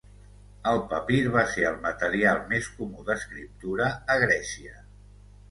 [0.69, 4.77] El papir va ser el material més comú d’escriptura a Grècia.